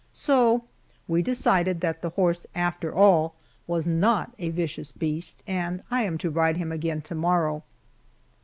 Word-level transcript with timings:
So 0.11 0.63
we 1.07 1.21
decided 1.21 1.79
that 1.81 2.01
the 2.01 2.09
horse, 2.09 2.47
after 2.55 2.91
all, 2.91 3.35
was 3.67 3.85
not 3.85 4.31
a 4.39 4.49
vicious 4.49 4.91
beast, 4.91 5.43
and 5.45 5.83
I 5.91 6.01
am 6.01 6.17
to 6.25 6.31
ride 6.31 6.57
him 6.57 6.71
again 6.71 7.01
to 7.03 7.13
morrow. 7.13 7.61